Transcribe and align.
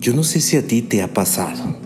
Yo 0.00 0.14
no 0.14 0.22
sé 0.22 0.40
si 0.40 0.56
a 0.56 0.66
ti 0.66 0.80
te 0.82 1.02
ha 1.02 1.12
pasado, 1.12 1.76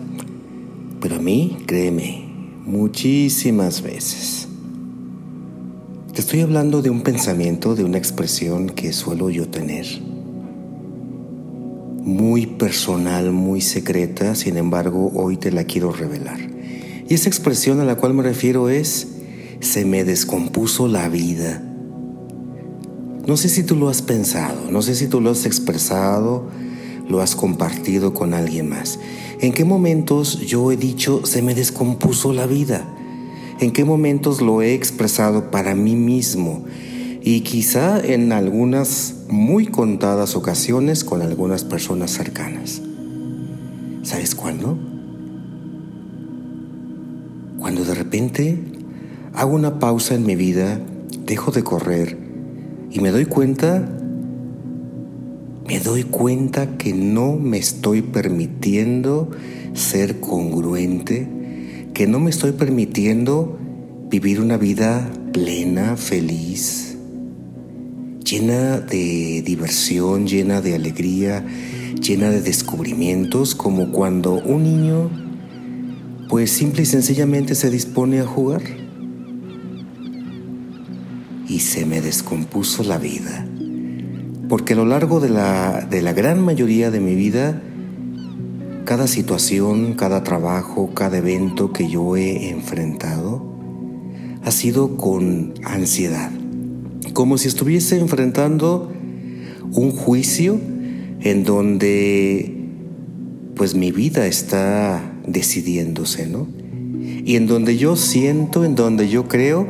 pero 1.01 1.15
a 1.15 1.19
mí, 1.19 1.57
créeme, 1.65 2.23
muchísimas 2.65 3.81
veces. 3.81 4.47
Te 6.13 6.21
estoy 6.21 6.41
hablando 6.41 6.83
de 6.83 6.91
un 6.91 7.01
pensamiento, 7.01 7.73
de 7.73 7.83
una 7.83 7.97
expresión 7.97 8.67
que 8.67 8.93
suelo 8.93 9.31
yo 9.31 9.49
tener. 9.49 9.87
Muy 12.03 12.45
personal, 12.45 13.31
muy 13.31 13.61
secreta, 13.61 14.35
sin 14.35 14.57
embargo, 14.57 15.11
hoy 15.15 15.37
te 15.37 15.51
la 15.51 15.63
quiero 15.63 15.91
revelar. 15.91 16.39
Y 17.09 17.15
esa 17.15 17.29
expresión 17.29 17.79
a 17.79 17.83
la 17.85 17.95
cual 17.95 18.13
me 18.13 18.21
refiero 18.21 18.69
es, 18.69 19.07
se 19.59 19.85
me 19.85 20.03
descompuso 20.03 20.87
la 20.87 21.09
vida. 21.09 21.63
No 23.25 23.37
sé 23.37 23.47
si 23.47 23.63
tú 23.63 23.77
lo 23.77 23.87
has 23.87 24.01
pensado, 24.01 24.69
no 24.69 24.81
sé 24.81 24.95
si 24.95 25.07
tú 25.07 25.21
lo 25.21 25.29
has 25.29 25.45
expresado, 25.45 26.43
lo 27.07 27.21
has 27.21 27.37
compartido 27.37 28.13
con 28.13 28.33
alguien 28.33 28.67
más. 28.67 28.99
¿En 29.39 29.53
qué 29.53 29.63
momentos 29.63 30.41
yo 30.41 30.73
he 30.73 30.77
dicho 30.77 31.25
se 31.25 31.41
me 31.41 31.55
descompuso 31.55 32.33
la 32.33 32.47
vida? 32.47 32.85
¿En 33.61 33.71
qué 33.71 33.85
momentos 33.85 34.41
lo 34.41 34.61
he 34.61 34.73
expresado 34.73 35.51
para 35.51 35.73
mí 35.73 35.95
mismo? 35.95 36.65
Y 37.21 37.41
quizá 37.41 37.97
en 37.97 38.33
algunas 38.33 39.15
muy 39.29 39.67
contadas 39.67 40.35
ocasiones 40.35 41.05
con 41.05 41.21
algunas 41.21 41.63
personas 41.63 42.11
cercanas. 42.11 42.81
¿Sabes 44.01 44.35
cuándo? 44.35 44.77
Cuando 47.57 47.85
de 47.85 47.95
repente 47.95 48.59
hago 49.33 49.55
una 49.55 49.79
pausa 49.79 50.13
en 50.13 50.25
mi 50.25 50.35
vida, 50.35 50.81
dejo 51.25 51.51
de 51.51 51.63
correr 51.63 52.22
y 52.93 52.99
me 52.99 53.11
doy 53.11 53.25
cuenta 53.25 53.89
me 55.67 55.79
doy 55.79 56.03
cuenta 56.03 56.77
que 56.77 56.93
no 56.93 57.37
me 57.37 57.57
estoy 57.57 58.01
permitiendo 58.01 59.31
ser 59.73 60.19
congruente, 60.19 61.27
que 61.93 62.05
no 62.05 62.19
me 62.19 62.29
estoy 62.29 62.51
permitiendo 62.51 63.57
vivir 64.09 64.41
una 64.41 64.57
vida 64.57 65.09
plena, 65.31 65.95
feliz, 65.95 66.97
llena 68.23 68.81
de 68.81 69.41
diversión, 69.45 70.27
llena 70.27 70.59
de 70.61 70.75
alegría, 70.75 71.45
llena 72.01 72.29
de 72.29 72.41
descubrimientos, 72.41 73.55
como 73.55 73.91
cuando 73.91 74.33
un 74.33 74.63
niño 74.63 75.09
pues 76.27 76.51
simple 76.51 76.83
y 76.83 76.85
sencillamente 76.85 77.55
se 77.55 77.69
dispone 77.69 78.19
a 78.19 78.25
jugar. 78.25 78.82
Y 81.47 81.59
se 81.59 81.85
me 81.85 82.01
descompuso 82.01 82.83
la 82.83 82.97
vida 82.97 83.45
porque 84.53 84.73
a 84.73 84.75
lo 84.75 84.85
largo 84.85 85.19
de 85.19 85.29
la, 85.29 85.81
de 85.89 86.03
la 86.03 86.13
gran 86.13 86.39
mayoría 86.39 86.91
de 86.91 86.99
mi 86.99 87.15
vida, 87.15 87.59
cada 88.85 89.07
situación, 89.07 89.93
cada 89.93 90.23
trabajo, 90.23 90.91
cada 90.93 91.17
evento 91.17 91.73
que 91.73 91.89
yo 91.89 92.15
he 92.17 92.49
enfrentado 92.49 93.43
ha 94.43 94.51
sido 94.51 94.95
con 94.97 95.55
ansiedad, 95.63 96.29
como 97.13 97.39
si 97.39 97.47
estuviese 97.47 97.97
enfrentando 97.97 98.91
un 99.71 99.91
juicio 99.91 100.59
en 101.21 101.43
donde 101.45 102.67
pues 103.55 103.73
mi 103.73 103.91
vida 103.91 104.27
está 104.27 105.01
decidiéndose, 105.25 106.27
¿no? 106.27 106.47
Y 107.25 107.37
en 107.37 107.47
donde 107.47 107.77
yo 107.77 107.95
siento, 107.95 108.65
en 108.65 108.75
donde 108.75 109.09
yo 109.09 109.27
creo 109.27 109.67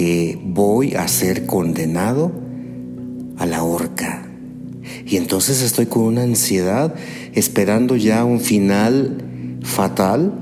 que 0.00 0.38
voy 0.42 0.94
a 0.94 1.06
ser 1.08 1.44
condenado 1.44 2.32
a 3.36 3.44
la 3.44 3.62
horca. 3.62 4.26
Y 5.06 5.18
entonces 5.18 5.60
estoy 5.60 5.84
con 5.84 6.04
una 6.04 6.22
ansiedad 6.22 6.94
esperando 7.34 7.96
ya 7.96 8.24
un 8.24 8.40
final 8.40 9.58
fatal, 9.62 10.32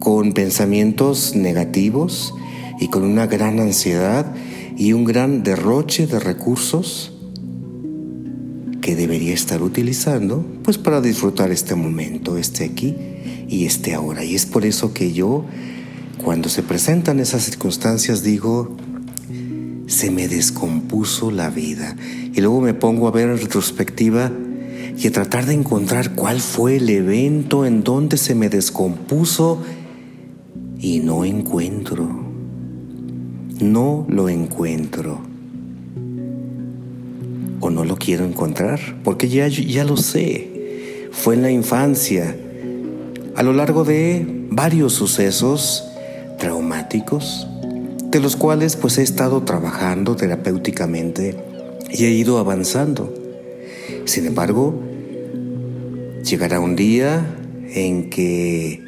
con 0.00 0.34
pensamientos 0.34 1.34
negativos 1.34 2.34
y 2.78 2.88
con 2.88 3.04
una 3.04 3.26
gran 3.26 3.58
ansiedad 3.58 4.34
y 4.76 4.92
un 4.92 5.06
gran 5.06 5.42
derroche 5.42 6.06
de 6.06 6.20
recursos 6.20 7.14
que 8.82 8.96
debería 8.96 9.32
estar 9.32 9.62
utilizando 9.62 10.44
pues 10.62 10.76
para 10.76 11.00
disfrutar 11.00 11.50
este 11.52 11.74
momento, 11.74 12.36
este 12.36 12.66
aquí 12.66 12.94
y 13.48 13.64
este 13.64 13.94
ahora. 13.94 14.22
Y 14.24 14.34
es 14.34 14.44
por 14.44 14.66
eso 14.66 14.92
que 14.92 15.14
yo 15.14 15.46
cuando 16.22 16.48
se 16.48 16.62
presentan 16.62 17.18
esas 17.18 17.44
circunstancias 17.44 18.22
digo, 18.22 18.76
se 19.86 20.10
me 20.10 20.28
descompuso 20.28 21.30
la 21.30 21.50
vida. 21.50 21.96
Y 22.32 22.40
luego 22.40 22.60
me 22.60 22.74
pongo 22.74 23.08
a 23.08 23.10
ver 23.10 23.28
en 23.28 23.38
retrospectiva 23.38 24.30
y 24.96 25.06
a 25.06 25.12
tratar 25.12 25.46
de 25.46 25.54
encontrar 25.54 26.14
cuál 26.14 26.40
fue 26.40 26.76
el 26.76 26.88
evento 26.90 27.64
en 27.64 27.82
donde 27.82 28.16
se 28.18 28.34
me 28.34 28.48
descompuso 28.48 29.62
y 30.78 31.00
no 31.00 31.24
encuentro. 31.24 32.08
No 33.60 34.06
lo 34.08 34.28
encuentro. 34.28 35.20
O 37.60 37.70
no 37.70 37.84
lo 37.84 37.96
quiero 37.96 38.24
encontrar, 38.24 38.80
porque 39.04 39.28
ya, 39.28 39.48
ya 39.48 39.84
lo 39.84 39.96
sé. 39.96 41.08
Fue 41.12 41.34
en 41.34 41.42
la 41.42 41.50
infancia, 41.50 42.36
a 43.36 43.42
lo 43.42 43.52
largo 43.52 43.84
de 43.84 44.46
varios 44.50 44.94
sucesos 44.94 45.89
traumáticos, 46.40 47.46
de 48.06 48.18
los 48.18 48.34
cuales 48.34 48.74
pues 48.74 48.98
he 48.98 49.02
estado 49.02 49.42
trabajando 49.42 50.16
terapéuticamente 50.16 51.36
y 51.92 52.06
he 52.06 52.10
ido 52.10 52.38
avanzando. 52.38 53.14
Sin 54.06 54.26
embargo, 54.26 54.74
llegará 56.24 56.58
un 56.58 56.74
día 56.74 57.24
en 57.72 58.10
que 58.10 58.82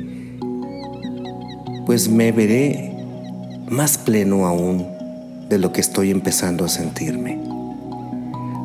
pues 1.86 2.08
me 2.08 2.32
veré 2.32 2.92
más 3.68 3.98
pleno 3.98 4.46
aún 4.46 4.86
de 5.48 5.58
lo 5.58 5.72
que 5.72 5.82
estoy 5.82 6.10
empezando 6.10 6.64
a 6.64 6.68
sentirme. 6.68 7.38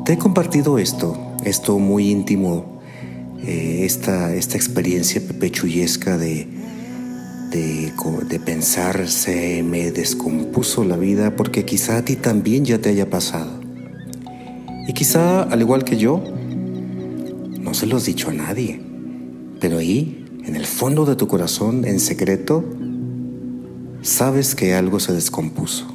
Te 0.05 0.13
he 0.13 0.17
compartido 0.17 0.79
esto, 0.79 1.35
esto 1.43 1.77
muy 1.77 2.09
íntimo, 2.09 2.79
eh, 3.45 3.81
esta, 3.83 4.33
esta 4.33 4.55
experiencia 4.55 5.19
pepechuyesca 5.19 6.17
de 6.17 6.47
de, 7.49 8.39
pensar 8.39 9.07
se 9.07 9.63
me 9.63 9.91
descompuso 9.91 10.83
la 10.83 10.97
vida 10.97 11.35
porque 11.35 11.65
quizá 11.65 11.97
a 11.97 12.05
ti 12.05 12.15
también 12.15 12.65
ya 12.65 12.79
te 12.79 12.89
haya 12.89 13.09
pasado. 13.09 13.59
Y 14.87 14.93
quizá, 14.93 15.43
al 15.43 15.61
igual 15.61 15.83
que 15.83 15.97
yo, 15.97 16.23
no 17.59 17.73
se 17.73 17.87
lo 17.87 17.97
has 17.97 18.05
dicho 18.05 18.29
a 18.29 18.33
nadie, 18.33 18.81
pero 19.59 19.79
ahí, 19.79 20.25
en 20.45 20.55
el 20.55 20.65
fondo 20.65 21.05
de 21.05 21.15
tu 21.15 21.27
corazón, 21.27 21.85
en 21.85 21.99
secreto, 21.99 22.63
sabes 24.01 24.55
que 24.55 24.73
algo 24.73 24.99
se 24.99 25.13
descompuso. 25.13 25.87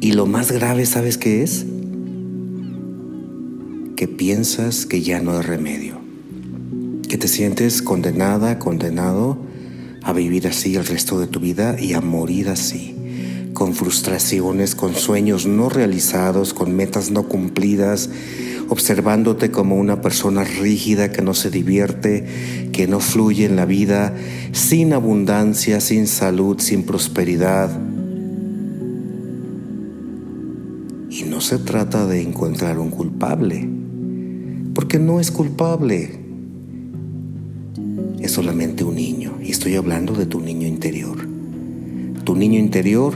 Y 0.00 0.12
lo 0.12 0.26
más 0.26 0.50
grave, 0.52 0.86
¿sabes 0.86 1.18
qué 1.18 1.42
es? 1.42 1.66
Que 3.96 4.08
piensas 4.08 4.86
que 4.86 5.02
ya 5.02 5.20
no 5.20 5.32
hay 5.32 5.42
remedio, 5.42 5.96
que 7.08 7.18
te 7.18 7.28
sientes 7.28 7.82
condenada, 7.82 8.58
condenado 8.58 9.45
a 10.06 10.12
vivir 10.12 10.46
así 10.46 10.76
el 10.76 10.86
resto 10.86 11.18
de 11.18 11.26
tu 11.26 11.40
vida 11.40 11.74
y 11.80 11.94
a 11.94 12.00
morir 12.00 12.48
así, 12.48 12.94
con 13.54 13.74
frustraciones, 13.74 14.76
con 14.76 14.94
sueños 14.94 15.46
no 15.46 15.68
realizados, 15.68 16.54
con 16.54 16.76
metas 16.76 17.10
no 17.10 17.24
cumplidas, 17.24 18.08
observándote 18.68 19.50
como 19.50 19.74
una 19.74 20.00
persona 20.02 20.44
rígida 20.44 21.10
que 21.10 21.22
no 21.22 21.34
se 21.34 21.50
divierte, 21.50 22.24
que 22.72 22.86
no 22.86 23.00
fluye 23.00 23.46
en 23.46 23.56
la 23.56 23.64
vida, 23.64 24.14
sin 24.52 24.92
abundancia, 24.92 25.80
sin 25.80 26.06
salud, 26.06 26.60
sin 26.60 26.84
prosperidad. 26.84 27.76
Y 31.10 31.24
no 31.24 31.40
se 31.40 31.58
trata 31.58 32.06
de 32.06 32.22
encontrar 32.22 32.78
un 32.78 32.90
culpable, 32.90 33.68
porque 34.72 35.00
no 35.00 35.18
es 35.18 35.32
culpable, 35.32 36.25
solamente 38.36 38.84
un 38.84 38.96
niño. 38.96 39.38
Y 39.42 39.50
estoy 39.50 39.76
hablando 39.76 40.12
de 40.12 40.26
tu 40.26 40.40
niño 40.40 40.66
interior. 40.66 41.16
Tu 42.22 42.36
niño 42.36 42.58
interior, 42.58 43.14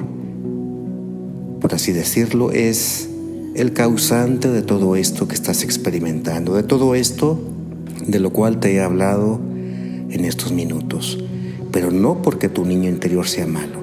por 1.60 1.74
así 1.74 1.92
decirlo, 1.92 2.52
es 2.52 3.10
el 3.54 3.74
causante 3.74 4.48
de 4.48 4.62
todo 4.62 4.96
esto 4.96 5.28
que 5.28 5.34
estás 5.34 5.62
experimentando, 5.62 6.54
de 6.54 6.62
todo 6.62 6.94
esto 6.94 7.38
de 8.06 8.18
lo 8.18 8.30
cual 8.30 8.60
te 8.60 8.72
he 8.72 8.80
hablado 8.80 9.38
en 10.08 10.24
estos 10.24 10.52
minutos. 10.52 11.18
Pero 11.70 11.90
no 11.90 12.22
porque 12.22 12.48
tu 12.48 12.64
niño 12.64 12.88
interior 12.88 13.28
sea 13.28 13.46
malo. 13.46 13.78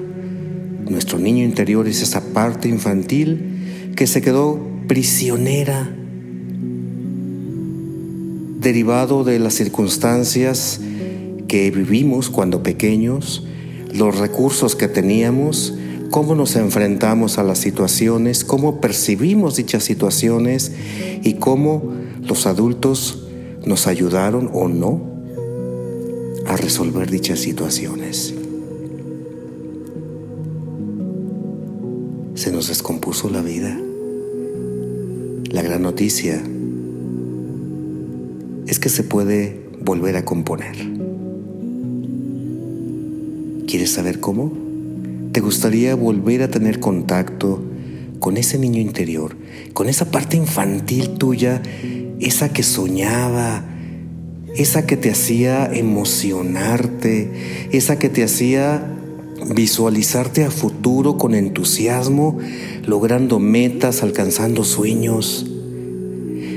Nuestro 0.90 1.20
niño 1.20 1.44
interior 1.44 1.86
es 1.86 2.02
esa 2.02 2.20
parte 2.20 2.68
infantil 2.68 3.92
que 3.94 4.08
se 4.08 4.20
quedó 4.22 4.58
prisionera 4.88 5.88
derivado 8.60 9.22
de 9.22 9.38
las 9.38 9.54
circunstancias 9.54 10.80
que 11.48 11.70
vivimos 11.70 12.30
cuando 12.30 12.62
pequeños, 12.62 13.44
los 13.92 14.18
recursos 14.18 14.76
que 14.76 14.86
teníamos, 14.86 15.74
cómo 16.10 16.34
nos 16.34 16.54
enfrentamos 16.56 17.38
a 17.38 17.42
las 17.42 17.58
situaciones, 17.58 18.44
cómo 18.44 18.80
percibimos 18.80 19.56
dichas 19.56 19.82
situaciones 19.82 20.72
y 21.22 21.34
cómo 21.34 21.92
los 22.22 22.46
adultos 22.46 23.26
nos 23.64 23.86
ayudaron 23.86 24.50
o 24.52 24.68
no 24.68 25.02
a 26.46 26.56
resolver 26.56 27.10
dichas 27.10 27.40
situaciones. 27.40 28.34
Se 32.34 32.52
nos 32.52 32.68
descompuso 32.68 33.28
la 33.30 33.42
vida. 33.42 33.78
La 35.50 35.62
gran 35.62 35.82
noticia 35.82 36.42
es 38.66 38.78
que 38.78 38.88
se 38.90 39.02
puede 39.02 39.60
volver 39.80 40.16
a 40.16 40.24
componer. 40.24 40.97
¿Quieres 43.68 43.92
saber 43.92 44.18
cómo? 44.18 44.50
¿Te 45.32 45.40
gustaría 45.40 45.94
volver 45.94 46.42
a 46.42 46.48
tener 46.48 46.80
contacto 46.80 47.62
con 48.18 48.38
ese 48.38 48.56
niño 48.56 48.80
interior, 48.80 49.36
con 49.74 49.90
esa 49.90 50.10
parte 50.10 50.38
infantil 50.38 51.10
tuya, 51.18 51.60
esa 52.18 52.50
que 52.50 52.62
soñaba, 52.62 53.62
esa 54.56 54.86
que 54.86 54.96
te 54.96 55.10
hacía 55.10 55.66
emocionarte, 55.70 57.68
esa 57.70 57.98
que 57.98 58.08
te 58.08 58.24
hacía 58.24 58.86
visualizarte 59.54 60.44
a 60.44 60.50
futuro 60.50 61.18
con 61.18 61.34
entusiasmo, 61.34 62.38
logrando 62.86 63.38
metas, 63.38 64.02
alcanzando 64.02 64.64
sueños? 64.64 65.46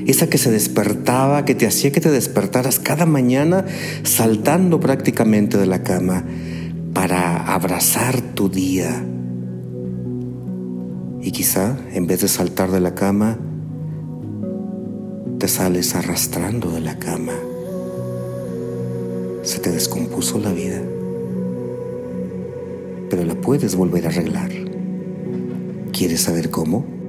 esa 0.07 0.29
que 0.29 0.37
se 0.37 0.49
despertaba, 0.49 1.43
que 1.45 1.55
te 1.55 1.67
hacía 1.67 1.91
que 1.91 2.01
te 2.01 2.09
despertaras 2.09 2.79
cada 2.79 3.05
mañana 3.05 3.65
saltando 4.03 4.79
prácticamente 4.79 5.57
de 5.57 5.67
la 5.67 5.83
cama 5.83 6.25
para 6.93 7.53
abrazar 7.53 8.21
tu 8.21 8.49
día. 8.49 9.03
Y 11.21 11.31
quizá 11.31 11.77
en 11.93 12.07
vez 12.07 12.21
de 12.21 12.27
saltar 12.27 12.71
de 12.71 12.79
la 12.79 12.95
cama, 12.95 13.37
te 15.39 15.47
sales 15.47 15.95
arrastrando 15.95 16.71
de 16.71 16.81
la 16.81 16.99
cama. 16.99 17.33
Se 19.43 19.59
te 19.59 19.71
descompuso 19.71 20.39
la 20.39 20.51
vida, 20.51 20.81
pero 23.09 23.25
la 23.25 23.35
puedes 23.35 23.75
volver 23.75 24.05
a 24.05 24.09
arreglar. 24.09 24.51
¿Quieres 25.91 26.21
saber 26.21 26.49
cómo? 26.49 27.00